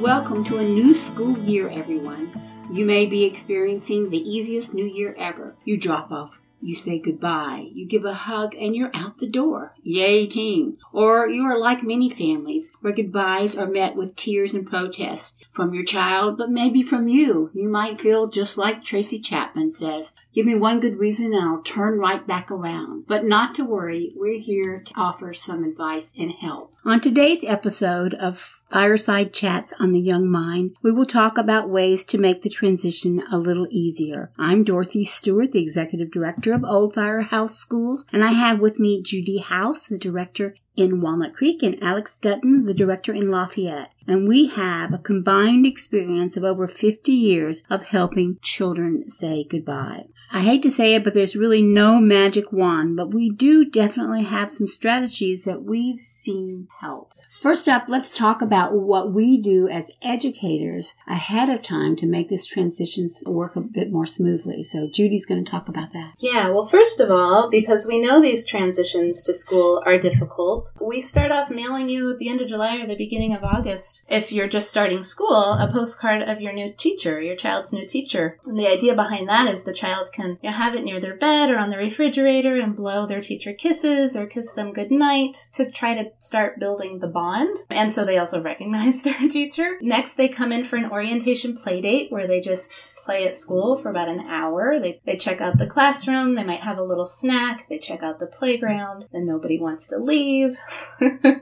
Welcome 0.00 0.44
to 0.44 0.56
a 0.56 0.64
new 0.64 0.94
school 0.94 1.36
year, 1.40 1.68
everyone. 1.68 2.32
You 2.72 2.86
may 2.86 3.04
be 3.04 3.26
experiencing 3.26 4.08
the 4.08 4.16
easiest 4.16 4.72
new 4.72 4.86
year 4.86 5.14
ever. 5.18 5.56
You 5.66 5.76
drop 5.76 6.10
off 6.10 6.40
you 6.62 6.74
say 6.74 6.98
goodbye, 6.98 7.70
you 7.72 7.86
give 7.86 8.04
a 8.04 8.12
hug, 8.12 8.54
and 8.54 8.76
you're 8.76 8.90
out 8.92 9.18
the 9.18 9.26
door. 9.26 9.74
Yay, 9.82 10.26
team. 10.26 10.76
Or 10.92 11.26
you 11.26 11.42
are 11.44 11.58
like 11.58 11.82
many 11.82 12.10
families 12.10 12.70
where 12.80 12.92
goodbyes 12.92 13.56
are 13.56 13.66
met 13.66 13.96
with 13.96 14.14
tears 14.14 14.52
and 14.52 14.66
protests 14.66 15.36
from 15.52 15.72
your 15.72 15.84
child, 15.84 16.36
but 16.36 16.50
maybe 16.50 16.82
from 16.82 17.08
you. 17.08 17.50
You 17.54 17.68
might 17.68 18.00
feel 18.00 18.28
just 18.28 18.58
like 18.58 18.84
Tracy 18.84 19.18
Chapman 19.18 19.70
says, 19.70 20.14
Give 20.32 20.46
me 20.46 20.54
one 20.54 20.78
good 20.78 20.98
reason 20.98 21.34
and 21.34 21.42
I'll 21.42 21.62
turn 21.62 21.98
right 21.98 22.24
back 22.24 22.50
around. 22.50 23.06
But 23.08 23.24
not 23.24 23.54
to 23.56 23.64
worry, 23.64 24.12
we're 24.14 24.40
here 24.40 24.80
to 24.80 24.94
offer 24.96 25.34
some 25.34 25.64
advice 25.64 26.12
and 26.16 26.30
help. 26.30 26.72
On 26.84 27.00
today's 27.00 27.42
episode 27.44 28.14
of 28.14 28.58
Fireside 28.70 29.32
Chats 29.32 29.72
on 29.80 29.90
the 29.92 30.00
Young 30.00 30.30
Mind, 30.30 30.76
we 30.82 30.92
will 30.92 31.04
talk 31.04 31.36
about 31.36 31.68
ways 31.68 32.04
to 32.04 32.18
make 32.18 32.42
the 32.42 32.48
transition 32.48 33.22
a 33.30 33.38
little 33.38 33.66
easier. 33.70 34.30
I'm 34.38 34.62
Dorothy 34.62 35.04
Stewart, 35.04 35.50
the 35.50 35.62
Executive 35.62 36.12
Director 36.12 36.54
of 36.54 36.64
Old 36.64 36.94
Firehouse 36.94 37.56
Schools, 37.56 38.04
and 38.12 38.24
I 38.24 38.32
have 38.32 38.60
with 38.60 38.78
me 38.78 39.02
Judy 39.02 39.38
House, 39.38 39.88
the 39.88 39.98
Director 39.98 40.54
in 40.80 41.00
Walnut 41.00 41.34
Creek, 41.34 41.62
and 41.62 41.80
Alex 41.82 42.16
Dutton, 42.16 42.64
the 42.64 42.74
Director 42.74 43.12
in 43.12 43.30
Lafayette. 43.30 43.90
And 44.06 44.26
we 44.26 44.48
have 44.48 44.92
a 44.92 44.98
combined 44.98 45.66
experience 45.66 46.36
of 46.36 46.42
over 46.42 46.66
50 46.66 47.12
years 47.12 47.62
of 47.70 47.84
helping 47.84 48.38
children 48.42 49.08
say 49.08 49.46
goodbye. 49.48 50.06
I 50.32 50.40
hate 50.40 50.62
to 50.62 50.70
say 50.70 50.94
it, 50.94 51.04
but 51.04 51.14
there's 51.14 51.36
really 51.36 51.62
no 51.62 52.00
magic 52.00 52.50
wand, 52.52 52.96
but 52.96 53.12
we 53.12 53.30
do 53.30 53.64
definitely 53.64 54.22
have 54.22 54.50
some 54.50 54.66
strategies 54.66 55.44
that 55.44 55.62
we've 55.62 56.00
seen 56.00 56.68
help. 56.80 57.12
First 57.40 57.68
up, 57.68 57.84
let's 57.86 58.10
talk 58.10 58.42
about 58.42 58.74
what 58.74 59.12
we 59.12 59.40
do 59.40 59.68
as 59.68 59.92
educators 60.02 60.94
ahead 61.06 61.48
of 61.48 61.62
time 61.62 61.94
to 61.96 62.06
make 62.06 62.28
this 62.28 62.44
transition 62.44 63.06
work 63.24 63.54
a 63.54 63.60
bit 63.60 63.92
more 63.92 64.06
smoothly. 64.06 64.64
So 64.64 64.88
Judy's 64.92 65.26
going 65.26 65.44
to 65.44 65.50
talk 65.50 65.68
about 65.68 65.92
that. 65.92 66.14
Yeah, 66.18 66.48
well, 66.50 66.66
first 66.66 66.98
of 66.98 67.08
all, 67.08 67.48
because 67.48 67.86
we 67.86 68.00
know 68.00 68.20
these 68.20 68.44
transitions 68.44 69.22
to 69.22 69.32
school 69.32 69.80
are 69.86 69.96
difficult, 69.96 70.69
we 70.80 71.00
start 71.00 71.32
off 71.32 71.50
mailing 71.50 71.88
you 71.88 72.12
at 72.12 72.18
the 72.18 72.28
end 72.28 72.40
of 72.40 72.48
July 72.48 72.78
or 72.78 72.86
the 72.86 72.96
beginning 72.96 73.34
of 73.34 73.44
August, 73.44 74.04
if 74.08 74.32
you're 74.32 74.48
just 74.48 74.68
starting 74.68 75.02
school, 75.02 75.52
a 75.54 75.70
postcard 75.70 76.22
of 76.22 76.40
your 76.40 76.52
new 76.52 76.72
teacher, 76.72 77.20
your 77.20 77.36
child's 77.36 77.72
new 77.72 77.86
teacher. 77.86 78.38
And 78.44 78.58
the 78.58 78.66
idea 78.66 78.94
behind 78.94 79.28
that 79.28 79.48
is 79.48 79.64
the 79.64 79.72
child 79.72 80.10
can 80.12 80.38
you 80.42 80.50
know, 80.50 80.56
have 80.56 80.74
it 80.74 80.84
near 80.84 81.00
their 81.00 81.16
bed 81.16 81.50
or 81.50 81.58
on 81.58 81.70
the 81.70 81.76
refrigerator 81.76 82.60
and 82.60 82.76
blow 82.76 83.06
their 83.06 83.20
teacher 83.20 83.52
kisses 83.52 84.16
or 84.16 84.26
kiss 84.26 84.52
them 84.52 84.72
goodnight 84.72 85.48
to 85.52 85.70
try 85.70 85.94
to 85.94 86.10
start 86.18 86.58
building 86.58 86.98
the 86.98 87.06
bond. 87.06 87.56
And 87.70 87.92
so 87.92 88.04
they 88.04 88.18
also 88.18 88.42
recognize 88.42 89.02
their 89.02 89.28
teacher. 89.28 89.78
Next, 89.80 90.14
they 90.14 90.28
come 90.28 90.52
in 90.52 90.64
for 90.64 90.76
an 90.76 90.90
orientation 90.90 91.56
play 91.56 91.80
date 91.80 92.10
where 92.10 92.26
they 92.26 92.40
just 92.40 92.72
play 93.04 93.26
at 93.26 93.36
school 93.36 93.76
for 93.76 93.90
about 93.90 94.08
an 94.08 94.20
hour. 94.20 94.78
They, 94.80 95.00
they 95.04 95.16
check 95.16 95.40
out 95.40 95.58
the 95.58 95.66
classroom, 95.66 96.34
they 96.34 96.44
might 96.44 96.60
have 96.60 96.78
a 96.78 96.82
little 96.82 97.06
snack, 97.06 97.68
they 97.68 97.78
check 97.78 98.02
out 98.02 98.18
the 98.18 98.26
playground, 98.26 99.06
then 99.12 99.26
nobody 99.26 99.58
wants 99.58 99.86
to 99.88 99.98
leave. 99.98 100.58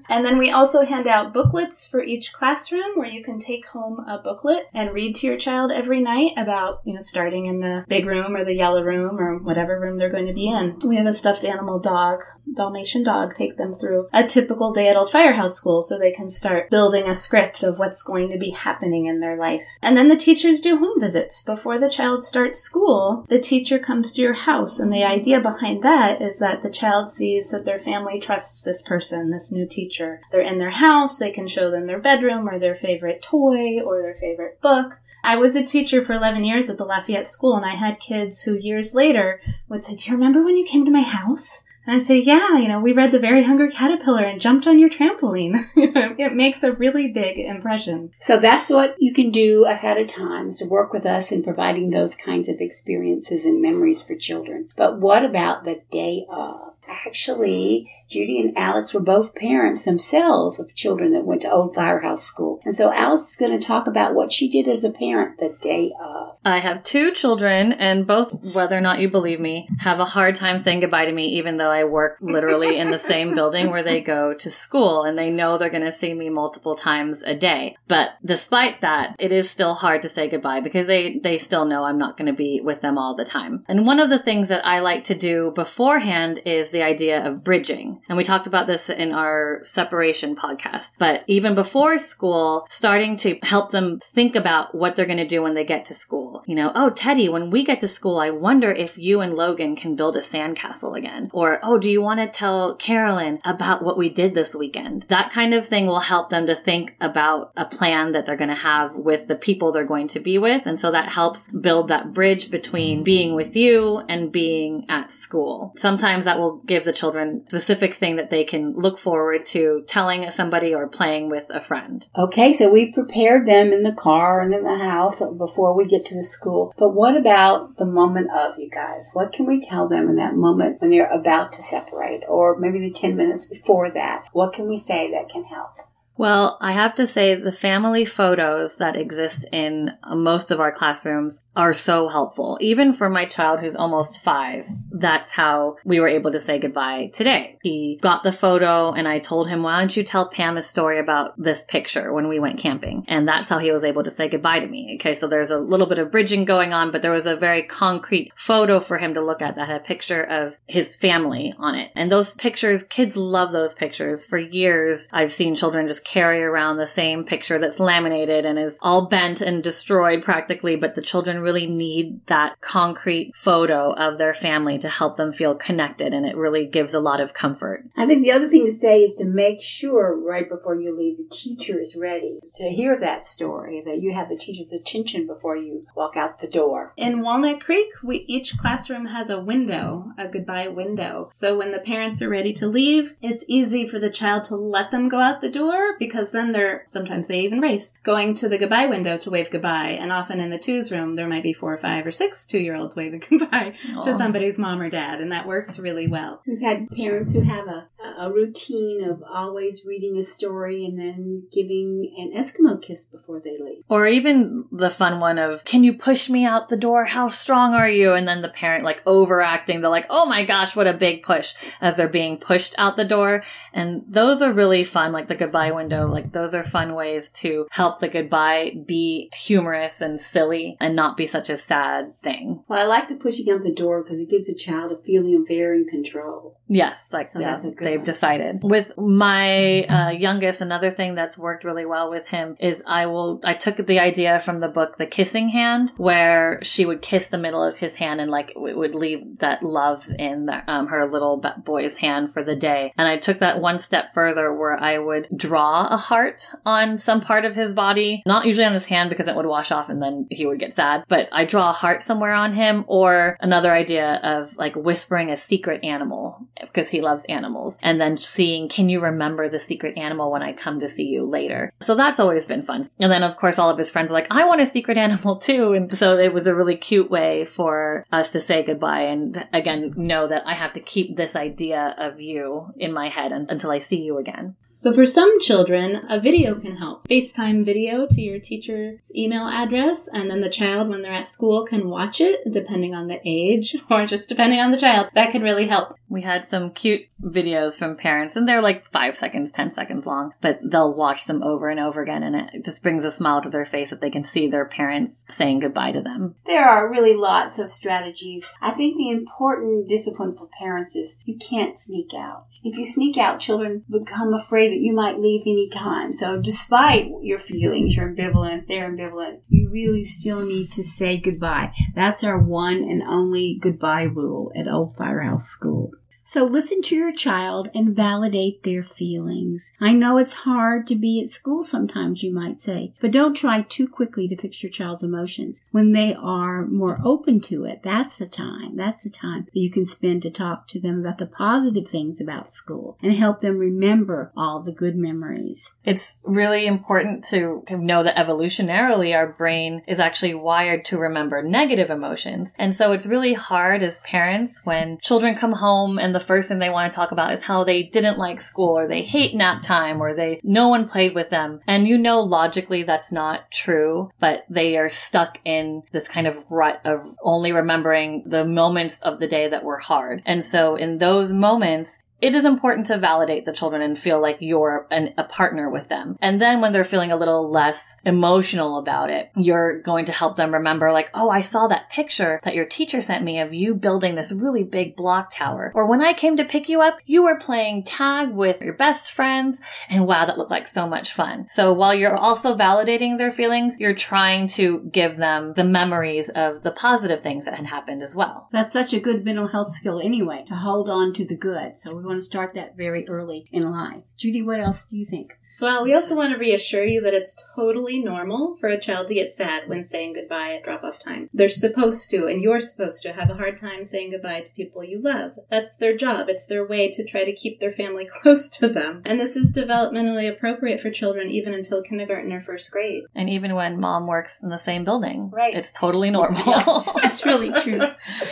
and 0.08 0.24
then 0.24 0.38
we 0.38 0.50
also 0.50 0.84
hand 0.84 1.06
out 1.06 1.32
booklets 1.32 1.86
for 1.86 2.02
each 2.02 2.32
classroom 2.32 2.96
where 2.96 3.08
you 3.08 3.22
can 3.22 3.38
take 3.38 3.66
home 3.68 4.00
a 4.00 4.18
booklet 4.18 4.66
and 4.72 4.92
read 4.92 5.14
to 5.16 5.26
your 5.26 5.36
child 5.36 5.70
every 5.70 6.00
night 6.00 6.32
about, 6.36 6.80
you 6.84 6.94
know, 6.94 7.00
starting 7.00 7.46
in 7.46 7.60
the 7.60 7.84
big 7.88 8.06
room 8.06 8.36
or 8.36 8.44
the 8.44 8.54
yellow 8.54 8.82
room 8.82 9.18
or 9.18 9.38
whatever 9.38 9.78
room 9.78 9.98
they're 9.98 10.10
going 10.10 10.26
to 10.26 10.32
be 10.32 10.48
in. 10.48 10.78
We 10.84 10.96
have 10.96 11.06
a 11.06 11.14
stuffed 11.14 11.44
animal 11.44 11.78
dog, 11.78 12.20
Dalmatian 12.54 13.02
dog, 13.02 13.34
take 13.34 13.56
them 13.56 13.74
through 13.74 14.08
a 14.12 14.24
typical 14.24 14.72
day 14.72 14.88
at 14.88 14.96
Old 14.96 15.10
Firehouse 15.10 15.54
School 15.54 15.82
so 15.82 15.98
they 15.98 16.12
can 16.12 16.28
start 16.28 16.70
building 16.70 17.08
a 17.08 17.14
script 17.14 17.62
of 17.62 17.78
what's 17.78 18.02
going 18.02 18.30
to 18.30 18.38
be 18.38 18.50
happening 18.50 19.06
in 19.06 19.20
their 19.20 19.36
life. 19.36 19.64
And 19.82 19.96
then 19.96 20.08
the 20.08 20.16
teachers 20.16 20.60
do 20.60 20.78
home 20.78 21.00
visits 21.00 21.42
before 21.42 21.78
the 21.78 21.90
child 21.90 22.22
starts 22.22 22.60
school, 22.60 23.26
the 23.28 23.38
teacher 23.38 23.78
comes 23.78 24.12
to 24.12 24.22
your 24.22 24.34
house. 24.34 24.78
And 24.78 24.92
the 24.92 25.04
idea 25.04 25.40
behind 25.40 25.82
that 25.82 26.20
is 26.20 26.38
that 26.38 26.62
the 26.62 26.70
child 26.70 27.08
sees 27.08 27.50
that 27.50 27.64
their 27.64 27.78
family 27.78 28.20
trusts 28.20 28.62
this 28.62 28.82
person, 28.82 29.30
this 29.30 29.52
new 29.52 29.66
teacher. 29.66 30.20
They're 30.30 30.40
in 30.40 30.58
their 30.58 30.70
house, 30.70 31.18
they 31.18 31.30
can 31.30 31.48
show 31.48 31.70
them 31.70 31.86
their 31.86 32.00
bedroom 32.00 32.48
or 32.48 32.58
their 32.58 32.74
favorite 32.74 33.22
toy 33.22 33.80
or 33.80 34.00
their 34.02 34.14
favorite 34.14 34.60
book. 34.60 35.00
I 35.24 35.36
was 35.36 35.56
a 35.56 35.64
teacher 35.64 36.02
for 36.02 36.12
11 36.14 36.44
years 36.44 36.70
at 36.70 36.78
the 36.78 36.84
Lafayette 36.84 37.26
School, 37.26 37.56
and 37.56 37.66
I 37.66 37.74
had 37.74 38.00
kids 38.00 38.42
who 38.42 38.54
years 38.54 38.94
later 38.94 39.40
would 39.68 39.82
say, 39.82 39.94
Do 39.94 40.06
you 40.06 40.16
remember 40.16 40.42
when 40.42 40.56
you 40.56 40.64
came 40.64 40.84
to 40.84 40.90
my 40.90 41.02
house? 41.02 41.62
And 41.88 41.94
I 41.94 42.04
say, 42.04 42.18
yeah, 42.18 42.58
you 42.58 42.68
know, 42.68 42.80
we 42.80 42.92
read 42.92 43.12
The 43.12 43.18
Very 43.18 43.44
Hungry 43.44 43.70
Caterpillar 43.70 44.22
and 44.22 44.42
jumped 44.42 44.66
on 44.66 44.78
your 44.78 44.90
trampoline. 44.90 45.54
it 45.74 46.34
makes 46.34 46.62
a 46.62 46.72
really 46.74 47.08
big 47.08 47.38
impression. 47.38 48.10
So 48.20 48.38
that's 48.38 48.68
what 48.68 48.94
you 48.98 49.10
can 49.10 49.30
do 49.30 49.64
ahead 49.64 49.96
of 49.96 50.06
time 50.06 50.52
to 50.52 50.66
work 50.66 50.92
with 50.92 51.06
us 51.06 51.32
in 51.32 51.42
providing 51.42 51.88
those 51.88 52.14
kinds 52.14 52.50
of 52.50 52.60
experiences 52.60 53.46
and 53.46 53.62
memories 53.62 54.02
for 54.02 54.14
children. 54.16 54.68
But 54.76 55.00
what 55.00 55.24
about 55.24 55.64
the 55.64 55.80
day 55.90 56.26
of? 56.28 56.67
Actually, 56.88 57.90
Judy 58.08 58.40
and 58.40 58.56
Alex 58.56 58.94
were 58.94 59.00
both 59.00 59.34
parents 59.34 59.84
themselves 59.84 60.58
of 60.58 60.74
children 60.74 61.12
that 61.12 61.24
went 61.24 61.42
to 61.42 61.50
Old 61.50 61.74
Firehouse 61.74 62.24
School. 62.24 62.60
And 62.64 62.74
so 62.74 62.92
Alex 62.92 63.30
is 63.30 63.36
going 63.36 63.58
to 63.58 63.64
talk 63.64 63.86
about 63.86 64.14
what 64.14 64.32
she 64.32 64.48
did 64.48 64.66
as 64.66 64.84
a 64.84 64.90
parent 64.90 65.38
the 65.38 65.56
day 65.60 65.92
of. 66.00 66.38
I 66.44 66.60
have 66.60 66.82
two 66.82 67.12
children, 67.12 67.72
and 67.72 68.06
both, 68.06 68.54
whether 68.54 68.76
or 68.76 68.80
not 68.80 69.00
you 69.00 69.10
believe 69.10 69.40
me, 69.40 69.68
have 69.80 70.00
a 70.00 70.04
hard 70.04 70.34
time 70.34 70.58
saying 70.58 70.80
goodbye 70.80 71.04
to 71.04 71.12
me, 71.12 71.26
even 71.36 71.56
though 71.58 71.70
I 71.70 71.84
work 71.84 72.16
literally 72.20 72.78
in 72.78 72.90
the 72.90 72.98
same 72.98 73.34
building 73.34 73.70
where 73.70 73.82
they 73.82 74.00
go 74.00 74.34
to 74.34 74.50
school, 74.50 75.02
and 75.04 75.18
they 75.18 75.30
know 75.30 75.58
they're 75.58 75.68
going 75.68 75.84
to 75.84 75.92
see 75.92 76.14
me 76.14 76.30
multiple 76.30 76.74
times 76.74 77.22
a 77.22 77.34
day. 77.34 77.76
But 77.86 78.10
despite 78.24 78.80
that, 78.80 79.16
it 79.18 79.32
is 79.32 79.50
still 79.50 79.74
hard 79.74 80.02
to 80.02 80.08
say 80.08 80.28
goodbye 80.28 80.60
because 80.60 80.86
they, 80.86 81.18
they 81.22 81.36
still 81.36 81.64
know 81.64 81.84
I'm 81.84 81.98
not 81.98 82.16
going 82.16 82.26
to 82.26 82.32
be 82.32 82.60
with 82.62 82.80
them 82.80 82.96
all 82.96 83.14
the 83.14 83.24
time. 83.24 83.64
And 83.68 83.86
one 83.86 84.00
of 84.00 84.08
the 84.08 84.18
things 84.18 84.48
that 84.48 84.64
I 84.64 84.80
like 84.80 85.04
to 85.04 85.14
do 85.14 85.52
beforehand 85.54 86.40
is 86.46 86.70
the 86.70 86.77
idea 86.82 87.26
of 87.26 87.44
bridging. 87.44 88.00
And 88.08 88.16
we 88.16 88.24
talked 88.24 88.46
about 88.46 88.66
this 88.66 88.90
in 88.90 89.12
our 89.12 89.58
separation 89.62 90.36
podcast. 90.36 90.94
But 90.98 91.24
even 91.26 91.54
before 91.54 91.98
school, 91.98 92.66
starting 92.70 93.16
to 93.18 93.38
help 93.42 93.70
them 93.70 94.00
think 94.00 94.36
about 94.36 94.74
what 94.74 94.96
they're 94.96 95.06
going 95.06 95.18
to 95.18 95.26
do 95.26 95.42
when 95.42 95.54
they 95.54 95.64
get 95.64 95.84
to 95.86 95.94
school. 95.94 96.27
You 96.46 96.54
know, 96.54 96.72
oh, 96.74 96.90
Teddy, 96.90 97.28
when 97.28 97.50
we 97.50 97.64
get 97.64 97.80
to 97.80 97.88
school, 97.88 98.18
I 98.18 98.30
wonder 98.30 98.70
if 98.70 98.98
you 98.98 99.20
and 99.20 99.34
Logan 99.34 99.76
can 99.76 99.96
build 99.96 100.16
a 100.16 100.20
sandcastle 100.20 100.96
again. 100.96 101.30
Or, 101.32 101.60
oh, 101.62 101.78
do 101.78 101.90
you 101.90 102.02
want 102.02 102.20
to 102.20 102.28
tell 102.28 102.74
Carolyn 102.76 103.40
about 103.44 103.82
what 103.82 103.98
we 103.98 104.08
did 104.08 104.34
this 104.34 104.54
weekend? 104.54 105.06
That 105.08 105.32
kind 105.32 105.54
of 105.54 105.66
thing 105.66 105.86
will 105.86 106.00
help 106.00 106.30
them 106.30 106.46
to 106.46 106.54
think 106.54 106.96
about 107.00 107.52
a 107.56 107.64
plan 107.64 108.12
that 108.12 108.26
they're 108.26 108.36
going 108.36 108.48
to 108.48 108.54
have 108.54 108.94
with 108.96 109.28
the 109.28 109.36
people 109.36 109.72
they're 109.72 109.84
going 109.84 110.08
to 110.08 110.20
be 110.20 110.38
with. 110.38 110.66
And 110.66 110.78
so 110.78 110.90
that 110.90 111.08
helps 111.08 111.50
build 111.50 111.88
that 111.88 112.12
bridge 112.12 112.50
between 112.50 113.04
being 113.04 113.34
with 113.34 113.56
you 113.56 113.98
and 114.08 114.32
being 114.32 114.86
at 114.88 115.12
school. 115.12 115.74
Sometimes 115.76 116.24
that 116.24 116.38
will 116.38 116.56
give 116.66 116.84
the 116.84 116.92
children 116.92 117.44
specific 117.48 117.94
thing 117.94 118.16
that 118.16 118.30
they 118.30 118.44
can 118.44 118.74
look 118.74 118.98
forward 118.98 119.46
to 119.46 119.84
telling 119.86 120.30
somebody 120.30 120.74
or 120.74 120.88
playing 120.88 121.28
with 121.30 121.44
a 121.50 121.60
friend. 121.60 122.06
Okay, 122.16 122.52
so 122.52 122.70
we 122.70 122.92
prepared 122.92 123.46
them 123.46 123.72
in 123.72 123.82
the 123.82 123.92
car 123.92 124.40
and 124.40 124.54
in 124.54 124.64
the 124.64 124.78
house 124.78 125.20
before 125.36 125.76
we 125.76 125.86
get 125.86 126.04
to 126.06 126.14
the 126.14 126.22
school. 126.28 126.74
But 126.78 126.90
what 126.90 127.16
about 127.16 127.76
the 127.76 127.84
moment 127.84 128.30
of 128.30 128.58
you 128.58 128.70
guys? 128.70 129.10
What 129.12 129.32
can 129.32 129.46
we 129.46 129.60
tell 129.60 129.88
them 129.88 130.08
in 130.08 130.16
that 130.16 130.34
moment 130.34 130.80
when 130.80 130.90
they're 130.90 131.10
about 131.10 131.52
to 131.52 131.62
separate 131.62 132.22
or 132.28 132.58
maybe 132.58 132.80
the 132.80 132.90
10 132.90 133.16
minutes 133.16 133.46
before 133.46 133.90
that? 133.90 134.26
What 134.32 134.52
can 134.52 134.68
we 134.68 134.78
say 134.78 135.10
that 135.10 135.28
can 135.28 135.44
help? 135.44 135.72
Well, 136.18 136.58
I 136.60 136.72
have 136.72 136.96
to 136.96 137.06
say 137.06 137.36
the 137.36 137.52
family 137.52 138.04
photos 138.04 138.78
that 138.78 138.96
exist 138.96 139.46
in 139.52 139.92
most 140.12 140.50
of 140.50 140.58
our 140.58 140.72
classrooms 140.72 141.44
are 141.54 141.72
so 141.72 142.08
helpful. 142.08 142.58
Even 142.60 142.92
for 142.92 143.08
my 143.08 143.24
child 143.24 143.60
who's 143.60 143.76
almost 143.76 144.18
five, 144.18 144.66
that's 144.90 145.30
how 145.30 145.76
we 145.84 146.00
were 146.00 146.08
able 146.08 146.32
to 146.32 146.40
say 146.40 146.58
goodbye 146.58 147.10
today. 147.12 147.56
He 147.62 148.00
got 148.02 148.24
the 148.24 148.32
photo 148.32 148.90
and 148.90 149.06
I 149.06 149.20
told 149.20 149.48
him, 149.48 149.62
why 149.62 149.78
don't 149.78 149.96
you 149.96 150.02
tell 150.02 150.28
Pam 150.28 150.56
a 150.56 150.62
story 150.62 150.98
about 150.98 151.40
this 151.40 151.64
picture 151.64 152.12
when 152.12 152.26
we 152.26 152.40
went 152.40 152.58
camping? 152.58 153.04
And 153.06 153.28
that's 153.28 153.48
how 153.48 153.58
he 153.58 153.70
was 153.70 153.84
able 153.84 154.02
to 154.02 154.10
say 154.10 154.28
goodbye 154.28 154.58
to 154.58 154.66
me. 154.66 154.98
Okay, 154.98 155.14
so 155.14 155.28
there's 155.28 155.52
a 155.52 155.58
little 155.58 155.86
bit 155.86 156.00
of 156.00 156.10
bridging 156.10 156.44
going 156.44 156.72
on, 156.72 156.90
but 156.90 157.00
there 157.00 157.12
was 157.12 157.26
a 157.26 157.36
very 157.36 157.62
concrete 157.62 158.32
photo 158.34 158.80
for 158.80 158.98
him 158.98 159.14
to 159.14 159.20
look 159.20 159.40
at 159.40 159.54
that 159.54 159.68
had 159.68 159.82
a 159.82 159.84
picture 159.84 160.24
of 160.24 160.56
his 160.66 160.96
family 160.96 161.54
on 161.58 161.76
it. 161.76 161.92
And 161.94 162.10
those 162.10 162.34
pictures, 162.34 162.82
kids 162.82 163.16
love 163.16 163.52
those 163.52 163.72
pictures. 163.72 164.26
For 164.26 164.36
years, 164.36 165.06
I've 165.12 165.30
seen 165.30 165.54
children 165.54 165.86
just 165.86 166.07
carry 166.08 166.42
around 166.42 166.78
the 166.78 166.86
same 166.86 167.22
picture 167.22 167.58
that's 167.58 167.78
laminated 167.78 168.46
and 168.46 168.58
is 168.58 168.78
all 168.80 169.06
bent 169.06 169.42
and 169.42 169.62
destroyed 169.62 170.22
practically, 170.22 170.74
but 170.74 170.94
the 170.94 171.02
children 171.02 171.40
really 171.40 171.66
need 171.66 172.26
that 172.26 172.58
concrete 172.60 173.32
photo 173.36 173.92
of 173.92 174.16
their 174.16 174.32
family 174.32 174.78
to 174.78 174.88
help 174.88 175.16
them 175.16 175.32
feel 175.32 175.54
connected 175.54 176.14
and 176.14 176.24
it 176.24 176.36
really 176.36 176.64
gives 176.64 176.94
a 176.94 177.00
lot 177.00 177.20
of 177.20 177.34
comfort. 177.34 177.84
I 177.96 178.06
think 178.06 178.22
the 178.22 178.32
other 178.32 178.48
thing 178.48 178.64
to 178.64 178.72
say 178.72 179.02
is 179.02 179.16
to 179.16 179.26
make 179.26 179.60
sure 179.60 180.18
right 180.18 180.48
before 180.48 180.80
you 180.80 180.96
leave 180.96 181.18
the 181.18 181.28
teacher 181.30 181.78
is 181.78 181.94
ready 181.94 182.38
to 182.54 182.70
hear 182.70 182.98
that 182.98 183.26
story, 183.26 183.82
that 183.84 184.00
you 184.00 184.14
have 184.14 184.30
the 184.30 184.36
teacher's 184.36 184.72
attention 184.72 185.26
before 185.26 185.56
you 185.56 185.86
walk 185.94 186.16
out 186.16 186.40
the 186.40 186.48
door. 186.48 186.94
In 186.96 187.20
Walnut 187.20 187.60
Creek, 187.60 187.88
we 188.02 188.24
each 188.26 188.56
classroom 188.56 189.06
has 189.06 189.28
a 189.28 189.40
window, 189.40 190.12
a 190.16 190.26
goodbye 190.26 190.68
window. 190.68 191.30
So 191.34 191.58
when 191.58 191.72
the 191.72 191.78
parents 191.78 192.22
are 192.22 192.28
ready 192.30 192.52
to 192.54 192.66
leave, 192.66 193.14
it's 193.20 193.44
easy 193.48 193.86
for 193.86 193.98
the 193.98 194.10
child 194.10 194.44
to 194.44 194.56
let 194.56 194.90
them 194.90 195.08
go 195.08 195.20
out 195.20 195.40
the 195.40 195.50
door, 195.50 195.97
because 195.98 196.32
then 196.32 196.52
they're 196.52 196.82
sometimes 196.86 197.26
they 197.26 197.40
even 197.40 197.60
race 197.60 197.94
going 198.02 198.34
to 198.34 198.48
the 198.48 198.58
goodbye 198.58 198.86
window 198.86 199.16
to 199.18 199.30
wave 199.30 199.50
goodbye. 199.50 199.90
And 199.90 200.12
often 200.12 200.40
in 200.40 200.50
the 200.50 200.58
twos 200.58 200.92
room, 200.92 201.14
there 201.14 201.28
might 201.28 201.42
be 201.42 201.52
four 201.52 201.72
or 201.72 201.76
five 201.76 202.06
or 202.06 202.10
six 202.10 202.46
two 202.46 202.58
year 202.58 202.76
olds 202.76 202.96
waving 202.96 203.22
goodbye 203.30 203.74
Aw. 203.96 204.02
to 204.02 204.14
somebody's 204.14 204.58
mom 204.58 204.80
or 204.80 204.90
dad. 204.90 205.20
And 205.20 205.32
that 205.32 205.46
works 205.46 205.78
really 205.78 206.06
well. 206.06 206.42
We've 206.46 206.60
had 206.60 206.88
parents 206.90 207.32
who 207.32 207.40
have 207.40 207.66
a, 207.66 207.88
a 208.18 208.32
routine 208.32 209.04
of 209.04 209.22
always 209.28 209.84
reading 209.84 210.16
a 210.16 210.24
story 210.24 210.84
and 210.84 210.98
then 210.98 211.44
giving 211.52 212.12
an 212.16 212.40
Eskimo 212.40 212.80
kiss 212.80 213.06
before 213.06 213.40
they 213.40 213.58
leave. 213.58 213.84
Or 213.88 214.06
even 214.06 214.64
the 214.70 214.90
fun 214.90 215.20
one 215.20 215.38
of, 215.38 215.64
can 215.64 215.84
you 215.84 215.94
push 215.94 216.28
me 216.28 216.44
out 216.44 216.68
the 216.68 216.76
door? 216.76 217.04
How 217.04 217.28
strong 217.28 217.74
are 217.74 217.88
you? 217.88 218.12
And 218.12 218.26
then 218.26 218.42
the 218.42 218.48
parent 218.48 218.84
like 218.84 219.02
overacting. 219.06 219.80
They're 219.80 219.90
like, 219.90 220.06
oh 220.10 220.26
my 220.26 220.44
gosh, 220.44 220.76
what 220.76 220.86
a 220.86 220.94
big 220.94 221.22
push 221.22 221.54
as 221.80 221.96
they're 221.96 222.08
being 222.08 222.38
pushed 222.38 222.74
out 222.78 222.96
the 222.96 223.04
door. 223.04 223.42
And 223.72 224.04
those 224.08 224.42
are 224.42 224.52
really 224.52 224.84
fun, 224.84 225.12
like 225.12 225.28
the 225.28 225.34
goodbye 225.34 225.72
window. 225.72 225.87
Like 225.90 226.32
those 226.32 226.54
are 226.54 226.64
fun 226.64 226.94
ways 226.94 227.30
to 227.32 227.66
help 227.70 228.00
the 228.00 228.08
goodbye 228.08 228.72
be 228.86 229.30
humorous 229.34 230.00
and 230.00 230.20
silly 230.20 230.76
and 230.80 230.94
not 230.94 231.16
be 231.16 231.26
such 231.26 231.50
a 231.50 231.56
sad 231.56 232.20
thing. 232.22 232.62
Well, 232.68 232.78
I 232.80 232.84
like 232.84 233.08
the 233.08 233.16
pushing 233.16 233.50
out 233.50 233.62
the 233.62 233.72
door 233.72 234.02
because 234.02 234.20
it 234.20 234.28
gives 234.30 234.48
a 234.48 234.54
child 234.54 234.92
a 234.92 235.02
feeling 235.02 235.34
of 235.36 235.46
they're 235.48 235.74
in 235.74 235.86
control. 235.86 236.58
Yes, 236.68 237.08
like 237.12 237.32
So 237.32 237.40
yeah, 237.40 237.52
that's 237.52 237.64
a 237.64 237.70
good 237.70 237.86
they've 237.86 237.98
one. 237.98 238.04
decided. 238.04 238.58
With 238.62 238.92
my 238.98 239.82
uh, 239.84 240.10
youngest, 240.10 240.60
another 240.60 240.90
thing 240.90 241.14
that's 241.14 241.38
worked 241.38 241.64
really 241.64 241.86
well 241.86 242.10
with 242.10 242.26
him 242.28 242.56
is 242.60 242.82
I 242.86 243.06
will. 243.06 243.40
I 243.44 243.54
took 243.54 243.76
the 243.86 244.00
idea 244.00 244.40
from 244.40 244.60
the 244.60 244.68
book 244.68 244.96
The 244.96 245.06
Kissing 245.06 245.48
Hand, 245.48 245.92
where 245.96 246.58
she 246.62 246.84
would 246.84 247.00
kiss 247.02 247.28
the 247.28 247.38
middle 247.38 247.62
of 247.62 247.76
his 247.76 247.96
hand 247.96 248.20
and 248.20 248.30
like 248.30 248.50
it 248.54 248.76
would 248.76 248.94
leave 248.94 249.38
that 249.38 249.62
love 249.62 250.08
in 250.18 250.46
the, 250.46 250.70
um, 250.70 250.88
her 250.88 251.10
little 251.10 251.42
boy's 251.64 251.96
hand 251.96 252.32
for 252.32 252.42
the 252.42 252.56
day. 252.56 252.92
And 252.98 253.08
I 253.08 253.16
took 253.16 253.38
that 253.40 253.60
one 253.60 253.78
step 253.78 254.12
further, 254.12 254.52
where 254.52 254.78
I 254.78 254.98
would 254.98 255.28
draw 255.34 255.77
a 255.86 255.96
heart 255.96 256.50
on 256.64 256.98
some 256.98 257.20
part 257.20 257.44
of 257.44 257.54
his 257.54 257.74
body, 257.74 258.22
not 258.26 258.46
usually 258.46 258.64
on 258.64 258.72
his 258.72 258.86
hand 258.86 259.10
because 259.10 259.26
it 259.26 259.36
would 259.36 259.46
wash 259.46 259.70
off 259.70 259.88
and 259.88 260.02
then 260.02 260.26
he 260.30 260.46
would 260.46 260.58
get 260.58 260.74
sad. 260.74 261.04
But 261.08 261.28
I 261.32 261.44
draw 261.44 261.70
a 261.70 261.74
heart 261.74 262.02
somewhere 262.02 262.32
on 262.32 262.54
him, 262.54 262.84
or 262.86 263.36
another 263.40 263.72
idea 263.72 264.20
of 264.22 264.56
like 264.56 264.74
whispering 264.76 265.30
a 265.30 265.36
secret 265.36 265.84
animal 265.84 266.46
because 266.60 266.90
he 266.90 267.00
loves 267.00 267.24
animals, 267.24 267.78
and 267.82 268.00
then 268.00 268.16
seeing, 268.16 268.68
can 268.68 268.88
you 268.88 269.00
remember 269.00 269.48
the 269.48 269.60
secret 269.60 269.96
animal 269.96 270.30
when 270.30 270.42
I 270.42 270.52
come 270.52 270.80
to 270.80 270.88
see 270.88 271.04
you 271.04 271.24
later? 271.24 271.72
So 271.80 271.94
that's 271.94 272.20
always 272.20 272.46
been 272.46 272.62
fun. 272.62 272.86
And 272.98 273.10
then, 273.10 273.22
of 273.22 273.36
course, 273.36 273.58
all 273.58 273.70
of 273.70 273.78
his 273.78 273.90
friends 273.90 274.10
are 274.10 274.14
like, 274.14 274.28
I 274.30 274.44
want 274.44 274.60
a 274.60 274.66
secret 274.66 274.96
animal 274.96 275.36
too. 275.48 275.72
And 275.72 275.96
so 275.96 276.16
it 276.16 276.32
was 276.32 276.46
a 276.46 276.54
really 276.54 276.76
cute 276.76 277.10
way 277.10 277.44
for 277.44 278.04
us 278.12 278.32
to 278.32 278.40
say 278.40 278.62
goodbye 278.62 279.02
and 279.02 279.46
again, 279.52 279.94
know 279.96 280.26
that 280.26 280.46
I 280.46 280.54
have 280.54 280.72
to 280.74 280.80
keep 280.80 281.16
this 281.16 281.36
idea 281.36 281.94
of 281.98 282.20
you 282.20 282.72
in 282.76 282.92
my 282.92 283.08
head 283.08 283.32
un- 283.32 283.46
until 283.48 283.70
I 283.70 283.78
see 283.78 284.00
you 284.00 284.18
again. 284.18 284.56
So 284.78 284.92
for 284.92 285.04
some 285.04 285.40
children, 285.40 286.06
a 286.08 286.20
video 286.20 286.54
can 286.54 286.76
help. 286.76 287.08
FaceTime 287.08 287.64
video 287.64 288.06
to 288.06 288.20
your 288.20 288.38
teacher's 288.38 289.10
email 289.12 289.48
address, 289.48 290.06
and 290.06 290.30
then 290.30 290.38
the 290.38 290.48
child, 290.48 290.88
when 290.88 291.02
they're 291.02 291.10
at 291.10 291.26
school, 291.26 291.64
can 291.64 291.88
watch 291.88 292.20
it, 292.20 292.38
depending 292.52 292.94
on 292.94 293.08
the 293.08 293.18
age 293.24 293.74
or 293.90 294.06
just 294.06 294.28
depending 294.28 294.60
on 294.60 294.70
the 294.70 294.78
child. 294.78 295.08
That 295.14 295.32
could 295.32 295.42
really 295.42 295.66
help. 295.66 295.98
We 296.08 296.22
had 296.22 296.46
some 296.46 296.70
cute 296.70 297.08
videos 297.20 297.76
from 297.76 297.96
parents, 297.96 298.36
and 298.36 298.46
they're 298.46 298.62
like 298.62 298.88
five 298.92 299.16
seconds, 299.16 299.50
ten 299.50 299.72
seconds 299.72 300.06
long, 300.06 300.32
but 300.40 300.60
they'll 300.62 300.94
watch 300.94 301.24
them 301.24 301.42
over 301.42 301.68
and 301.68 301.80
over 301.80 302.00
again, 302.00 302.22
and 302.22 302.36
it 302.36 302.64
just 302.64 302.80
brings 302.80 303.04
a 303.04 303.10
smile 303.10 303.42
to 303.42 303.50
their 303.50 303.66
face 303.66 303.90
that 303.90 304.00
they 304.00 304.10
can 304.10 304.22
see 304.22 304.46
their 304.46 304.64
parents 304.64 305.24
saying 305.28 305.58
goodbye 305.58 305.90
to 305.90 306.02
them. 306.02 306.36
There 306.46 306.64
are 306.64 306.88
really 306.88 307.16
lots 307.16 307.58
of 307.58 307.72
strategies. 307.72 308.44
I 308.62 308.70
think 308.70 308.96
the 308.96 309.10
important 309.10 309.88
discipline 309.88 310.36
for 310.36 310.48
parents 310.56 310.94
is 310.94 311.16
you 311.24 311.36
can't 311.36 311.76
sneak 311.76 312.14
out. 312.16 312.46
If 312.62 312.76
you 312.76 312.84
sneak 312.84 313.16
out, 313.16 313.40
children 313.40 313.84
become 313.88 314.34
afraid 314.34 314.67
that 314.70 314.80
you 314.80 314.92
might 314.92 315.18
leave 315.18 315.42
any 315.42 315.68
time. 315.68 316.12
So 316.12 316.40
despite 316.40 317.10
your 317.22 317.38
feelings, 317.38 317.96
your 317.96 318.08
ambivalence, 318.08 318.66
their 318.66 318.90
ambivalence, 318.90 319.40
you 319.48 319.68
really 319.68 320.04
still 320.04 320.44
need 320.44 320.70
to 320.72 320.82
say 320.82 321.18
goodbye. 321.18 321.72
That's 321.94 322.24
our 322.24 322.38
one 322.38 322.76
and 322.76 323.02
only 323.02 323.58
goodbye 323.60 324.02
rule 324.02 324.52
at 324.56 324.68
Old 324.68 324.96
Firehouse 324.96 325.46
School. 325.46 325.92
So 326.28 326.44
listen 326.44 326.82
to 326.82 326.94
your 326.94 327.10
child 327.10 327.70
and 327.74 327.96
validate 327.96 328.62
their 328.62 328.82
feelings. 328.82 329.70
I 329.80 329.94
know 329.94 330.18
it's 330.18 330.44
hard 330.44 330.86
to 330.88 330.94
be 330.94 331.22
at 331.22 331.30
school 331.30 331.62
sometimes, 331.62 332.22
you 332.22 332.34
might 332.34 332.60
say, 332.60 332.92
but 333.00 333.12
don't 333.12 333.32
try 333.32 333.62
too 333.62 333.88
quickly 333.88 334.28
to 334.28 334.36
fix 334.36 334.62
your 334.62 334.68
child's 334.68 335.02
emotions. 335.02 335.62
When 335.70 335.92
they 335.92 336.12
are 336.12 336.66
more 336.66 337.00
open 337.02 337.40
to 337.48 337.64
it, 337.64 337.80
that's 337.82 338.18
the 338.18 338.26
time. 338.26 338.76
That's 338.76 339.04
the 339.04 339.08
time 339.08 339.46
that 339.46 339.58
you 339.58 339.70
can 339.70 339.86
spend 339.86 340.20
to 340.20 340.30
talk 340.30 340.68
to 340.68 340.78
them 340.78 341.00
about 341.00 341.16
the 341.16 341.24
positive 341.24 341.88
things 341.88 342.20
about 342.20 342.50
school 342.50 342.98
and 343.02 343.14
help 343.14 343.40
them 343.40 343.56
remember 343.56 344.30
all 344.36 344.60
the 344.60 344.70
good 344.70 344.96
memories. 344.96 345.70
It's 345.82 346.18
really 346.24 346.66
important 346.66 347.24
to 347.30 347.64
know 347.70 348.02
that 348.02 348.16
evolutionarily 348.16 349.16
our 349.16 349.32
brain 349.32 349.80
is 349.88 349.98
actually 349.98 350.34
wired 350.34 350.84
to 350.84 350.98
remember 350.98 351.42
negative 351.42 351.88
emotions. 351.88 352.52
And 352.58 352.74
so 352.74 352.92
it's 352.92 353.06
really 353.06 353.32
hard 353.32 353.82
as 353.82 353.96
parents 354.00 354.60
when 354.64 354.98
children 355.00 355.34
come 355.34 355.52
home 355.52 355.98
and 355.98 356.14
the 356.14 356.17
first 356.20 356.48
thing 356.48 356.58
they 356.58 356.70
want 356.70 356.92
to 356.92 356.96
talk 356.96 357.12
about 357.12 357.32
is 357.32 357.42
how 357.42 357.64
they 357.64 357.82
didn't 357.82 358.18
like 358.18 358.40
school 358.40 358.78
or 358.78 358.86
they 358.86 359.02
hate 359.02 359.34
nap 359.34 359.62
time 359.62 360.00
or 360.00 360.14
they 360.14 360.40
no 360.42 360.68
one 360.68 360.88
played 360.88 361.14
with 361.14 361.30
them. 361.30 361.60
And 361.66 361.88
you 361.88 361.98
know 361.98 362.20
logically 362.20 362.82
that's 362.82 363.12
not 363.12 363.50
true, 363.50 364.10
but 364.20 364.44
they 364.48 364.76
are 364.76 364.88
stuck 364.88 365.40
in 365.44 365.82
this 365.92 366.08
kind 366.08 366.26
of 366.26 366.44
rut 366.50 366.80
of 366.84 367.02
only 367.22 367.52
remembering 367.52 368.24
the 368.26 368.44
moments 368.44 369.00
of 369.00 369.18
the 369.18 369.28
day 369.28 369.48
that 369.48 369.64
were 369.64 369.78
hard. 369.78 370.22
And 370.26 370.44
so 370.44 370.76
in 370.76 370.98
those 370.98 371.32
moments, 371.32 371.98
it 372.20 372.34
is 372.34 372.44
important 372.44 372.86
to 372.86 372.98
validate 372.98 373.44
the 373.44 373.52
children 373.52 373.82
and 373.82 373.98
feel 373.98 374.20
like 374.20 374.38
you're 374.40 374.86
an, 374.90 375.14
a 375.16 375.24
partner 375.24 375.70
with 375.70 375.88
them. 375.88 376.16
And 376.20 376.40
then 376.40 376.60
when 376.60 376.72
they're 376.72 376.84
feeling 376.84 377.12
a 377.12 377.16
little 377.16 377.50
less 377.50 377.96
emotional 378.04 378.78
about 378.78 379.10
it, 379.10 379.30
you're 379.36 379.80
going 379.82 380.06
to 380.06 380.12
help 380.12 380.36
them 380.36 380.52
remember, 380.52 380.90
like, 380.92 381.10
oh, 381.14 381.30
I 381.30 381.42
saw 381.42 381.68
that 381.68 381.90
picture 381.90 382.40
that 382.44 382.54
your 382.54 382.64
teacher 382.64 383.00
sent 383.00 383.24
me 383.24 383.38
of 383.40 383.54
you 383.54 383.74
building 383.74 384.14
this 384.14 384.32
really 384.32 384.64
big 384.64 384.96
block 384.96 385.30
tower. 385.32 385.72
Or 385.74 385.88
when 385.88 386.00
I 386.00 386.12
came 386.12 386.36
to 386.36 386.44
pick 386.44 386.68
you 386.68 386.80
up, 386.80 386.98
you 387.04 387.22
were 387.22 387.38
playing 387.38 387.84
tag 387.84 388.30
with 388.30 388.60
your 388.60 388.74
best 388.74 389.12
friends. 389.12 389.60
And 389.88 390.06
wow, 390.06 390.26
that 390.26 390.38
looked 390.38 390.50
like 390.50 390.66
so 390.66 390.88
much 390.88 391.12
fun. 391.12 391.46
So 391.50 391.72
while 391.72 391.94
you're 391.94 392.16
also 392.16 392.56
validating 392.56 393.18
their 393.18 393.30
feelings, 393.30 393.76
you're 393.78 393.94
trying 393.94 394.48
to 394.48 394.80
give 394.92 395.16
them 395.16 395.52
the 395.54 395.64
memories 395.64 396.28
of 396.30 396.62
the 396.62 396.72
positive 396.72 397.22
things 397.22 397.44
that 397.44 397.54
had 397.54 397.66
happened 397.66 398.02
as 398.02 398.16
well. 398.16 398.48
That's 398.50 398.72
such 398.72 398.92
a 398.92 399.00
good 399.00 399.24
mental 399.24 399.48
health 399.48 399.68
skill 399.68 400.00
anyway, 400.00 400.44
to 400.48 400.54
hold 400.54 400.90
on 400.90 401.12
to 401.14 401.24
the 401.24 401.36
good. 401.36 401.78
So 401.78 401.94
we 401.94 402.07
want 402.08 402.18
to 402.18 402.26
start 402.26 402.54
that 402.54 402.76
very 402.76 403.06
early 403.08 403.46
in 403.52 403.70
life. 403.70 404.02
Judy, 404.16 404.42
what 404.42 404.58
else 404.58 404.84
do 404.84 404.96
you 404.96 405.04
think? 405.04 405.38
Well, 405.60 405.82
we 405.82 405.92
also 405.94 406.14
want 406.14 406.32
to 406.32 406.38
reassure 406.38 406.84
you 406.84 407.00
that 407.02 407.14
it's 407.14 407.44
totally 407.56 407.98
normal 407.98 408.56
for 408.60 408.68
a 408.68 408.80
child 408.80 409.08
to 409.08 409.14
get 409.14 409.30
sad 409.30 409.68
when 409.68 409.82
saying 409.82 410.12
goodbye 410.14 410.54
at 410.54 410.62
drop 410.62 410.84
off 410.84 410.98
time. 410.98 411.28
They're 411.32 411.48
supposed 411.48 412.08
to, 412.10 412.26
and 412.26 412.40
you're 412.40 412.60
supposed 412.60 413.02
to, 413.02 413.12
have 413.12 413.30
a 413.30 413.34
hard 413.34 413.58
time 413.58 413.84
saying 413.84 414.10
goodbye 414.10 414.42
to 414.42 414.52
people 414.52 414.84
you 414.84 415.00
love. 415.00 415.32
That's 415.50 415.74
their 415.76 415.96
job. 415.96 416.28
It's 416.28 416.46
their 416.46 416.64
way 416.64 416.90
to 416.90 417.04
try 417.04 417.24
to 417.24 417.32
keep 417.32 417.58
their 417.58 417.72
family 417.72 418.06
close 418.22 418.48
to 418.50 418.68
them. 418.68 419.02
And 419.04 419.18
this 419.18 419.34
is 419.34 419.52
developmentally 419.52 420.28
appropriate 420.28 420.80
for 420.80 420.90
children 420.90 421.30
even 421.30 421.54
until 421.54 421.82
kindergarten 421.82 422.32
or 422.32 422.40
first 422.40 422.70
grade. 422.70 423.04
And 423.14 423.28
even 423.28 423.54
when 423.54 423.80
mom 423.80 424.06
works 424.06 424.40
in 424.42 424.50
the 424.50 424.58
same 424.58 424.84
building, 424.84 425.30
Right. 425.30 425.54
it's 425.54 425.72
totally 425.72 426.10
normal. 426.10 426.84
That's 427.02 427.24
really 427.26 427.50
true. 427.50 427.80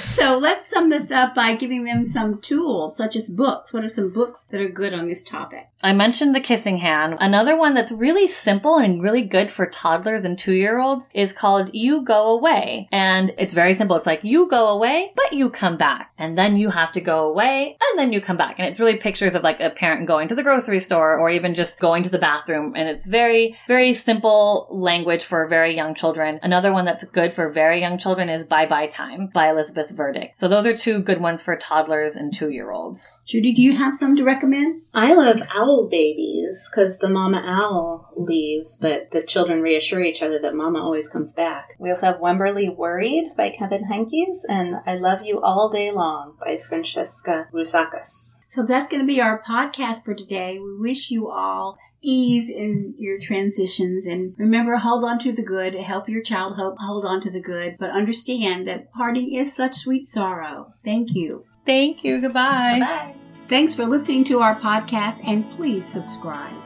So 0.04 0.38
let's 0.38 0.68
sum 0.68 0.90
this 0.90 1.10
up 1.10 1.34
by 1.34 1.54
giving 1.56 1.84
them 1.84 2.04
some 2.04 2.40
tools, 2.40 2.96
such 2.96 3.16
as 3.16 3.28
books. 3.28 3.72
What 3.72 3.84
are 3.84 3.88
some 3.88 4.10
books 4.10 4.44
that 4.50 4.60
are 4.60 4.68
good 4.68 4.92
on 4.94 5.08
this 5.08 5.22
topic? 5.22 5.68
I 5.82 5.92
mentioned 5.92 6.34
the 6.34 6.40
kissing 6.40 6.78
hand. 6.78 7.15
Another 7.20 7.56
one 7.56 7.74
that's 7.74 7.92
really 7.92 8.28
simple 8.28 8.78
and 8.78 9.02
really 9.02 9.22
good 9.22 9.50
for 9.50 9.66
toddlers 9.66 10.24
and 10.24 10.38
two 10.38 10.54
year 10.54 10.78
olds 10.78 11.10
is 11.14 11.32
called 11.32 11.70
You 11.72 12.02
Go 12.02 12.30
Away. 12.36 12.88
And 12.92 13.32
it's 13.38 13.54
very 13.54 13.74
simple. 13.74 13.96
It's 13.96 14.06
like 14.06 14.24
you 14.24 14.48
go 14.48 14.68
away, 14.68 15.12
but 15.16 15.32
you 15.32 15.50
come 15.50 15.76
back. 15.76 16.12
And 16.18 16.36
then 16.36 16.56
you 16.56 16.70
have 16.70 16.92
to 16.92 17.00
go 17.00 17.28
away 17.28 17.76
and 17.80 17.98
then 17.98 18.12
you 18.12 18.20
come 18.20 18.36
back. 18.36 18.58
And 18.58 18.66
it's 18.68 18.80
really 18.80 18.96
pictures 18.96 19.34
of 19.34 19.42
like 19.42 19.60
a 19.60 19.70
parent 19.70 20.06
going 20.06 20.28
to 20.28 20.34
the 20.34 20.42
grocery 20.42 20.80
store 20.80 21.18
or 21.18 21.30
even 21.30 21.54
just 21.54 21.80
going 21.80 22.02
to 22.02 22.08
the 22.08 22.18
bathroom. 22.18 22.74
And 22.76 22.88
it's 22.88 23.06
very, 23.06 23.56
very 23.68 23.92
simple 23.92 24.68
language 24.70 25.24
for 25.24 25.46
very 25.46 25.74
young 25.74 25.94
children. 25.94 26.40
Another 26.42 26.72
one 26.72 26.84
that's 26.84 27.04
good 27.04 27.34
for 27.34 27.48
very 27.50 27.80
young 27.80 27.98
children 27.98 28.28
is 28.28 28.44
Bye 28.44 28.66
Bye 28.66 28.86
Time 28.86 29.28
by 29.28 29.50
Elizabeth 29.50 29.90
Verdick. 29.90 30.30
So 30.34 30.48
those 30.48 30.66
are 30.66 30.76
two 30.76 31.00
good 31.00 31.20
ones 31.20 31.42
for 31.42 31.56
toddlers 31.56 32.16
and 32.16 32.32
two 32.32 32.50
year 32.50 32.70
olds. 32.70 33.18
Judy, 33.26 33.52
do 33.52 33.62
you 33.62 33.76
have 33.76 33.94
some 33.94 34.16
to 34.16 34.24
recommend? 34.24 34.82
I 34.94 35.12
love 35.12 35.42
owl 35.54 35.88
babies 35.90 36.68
because 36.70 36.98
the 36.98 37.05
mama 37.08 37.42
owl 37.44 38.12
leaves, 38.16 38.76
but 38.76 39.10
the 39.10 39.22
children 39.22 39.60
reassure 39.60 40.02
each 40.02 40.22
other 40.22 40.38
that 40.38 40.54
mama 40.54 40.80
always 40.80 41.08
comes 41.08 41.32
back. 41.32 41.74
We 41.78 41.90
also 41.90 42.06
have 42.06 42.20
Wemberly 42.20 42.68
Worried 42.68 43.32
by 43.36 43.50
Kevin 43.50 43.84
Henkes 43.84 44.38
and 44.48 44.76
I 44.86 44.96
Love 44.96 45.22
You 45.22 45.40
All 45.40 45.70
Day 45.70 45.90
Long 45.90 46.36
by 46.40 46.60
Francesca 46.68 47.48
Rusackas. 47.52 48.36
So 48.48 48.64
that's 48.64 48.88
going 48.88 49.02
to 49.02 49.06
be 49.06 49.20
our 49.20 49.42
podcast 49.42 50.04
for 50.04 50.14
today. 50.14 50.58
We 50.58 50.78
wish 50.78 51.10
you 51.10 51.30
all 51.30 51.78
ease 52.02 52.48
in 52.48 52.94
your 52.98 53.18
transitions 53.18 54.06
and 54.06 54.34
remember 54.38 54.76
hold 54.76 55.04
on 55.04 55.18
to 55.18 55.32
the 55.32 55.42
good 55.42 55.74
help 55.74 56.08
your 56.08 56.22
child 56.22 56.54
hope 56.54 56.76
hold 56.78 57.04
on 57.04 57.20
to 57.20 57.30
the 57.30 57.40
good 57.40 57.74
but 57.80 57.90
understand 57.90 58.66
that 58.66 58.92
parting 58.92 59.34
is 59.34 59.56
such 59.56 59.74
sweet 59.74 60.04
sorrow 60.04 60.72
thank 60.84 61.14
you 61.14 61.44
Thank 61.66 62.04
you. 62.04 62.20
Goodbye. 62.20 62.78
Bye. 62.78 63.14
thanks 63.48 63.74
for 63.74 63.84
listening 63.84 64.24
to 64.24 64.38
our 64.38 64.58
podcast 64.58 65.20
and 65.26 65.50
please 65.56 65.84
subscribe 65.84 66.65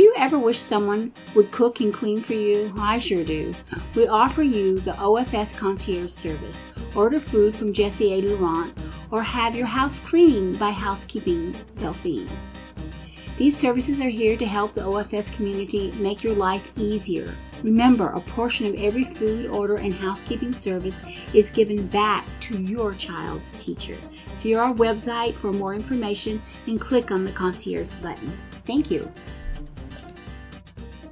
you 0.00 0.14
ever 0.16 0.38
wish 0.38 0.58
someone 0.58 1.12
would 1.34 1.50
cook 1.50 1.80
and 1.80 1.92
clean 1.92 2.22
for 2.22 2.34
you? 2.34 2.72
I 2.78 2.98
sure 2.98 3.24
do. 3.24 3.54
We 3.94 4.06
offer 4.08 4.42
you 4.42 4.80
the 4.80 4.92
OFS 4.92 5.56
concierge 5.56 6.10
service. 6.10 6.64
Order 6.94 7.20
food 7.20 7.54
from 7.54 7.72
Jesse 7.72 8.14
A. 8.14 8.22
Laurent 8.22 8.72
or 9.10 9.22
have 9.22 9.54
your 9.54 9.66
house 9.66 9.98
cleaned 10.00 10.58
by 10.58 10.70
Housekeeping 10.70 11.54
Delphine. 11.78 12.28
These 13.36 13.56
services 13.56 14.00
are 14.00 14.08
here 14.08 14.36
to 14.36 14.46
help 14.46 14.74
the 14.74 14.82
OFS 14.82 15.34
community 15.34 15.92
make 15.92 16.22
your 16.22 16.34
life 16.34 16.70
easier. 16.76 17.34
Remember, 17.62 18.08
a 18.08 18.20
portion 18.20 18.66
of 18.66 18.74
every 18.76 19.04
food 19.04 19.46
order 19.46 19.76
and 19.76 19.92
housekeeping 19.92 20.52
service 20.52 21.00
is 21.34 21.50
given 21.50 21.86
back 21.88 22.26
to 22.40 22.60
your 22.62 22.94
child's 22.94 23.54
teacher. 23.54 23.96
See 24.32 24.54
our 24.54 24.72
website 24.74 25.34
for 25.34 25.52
more 25.52 25.74
information 25.74 26.40
and 26.66 26.80
click 26.80 27.10
on 27.10 27.24
the 27.24 27.32
concierge 27.32 27.92
button. 27.96 28.36
Thank 28.64 28.90
you. 28.90 29.10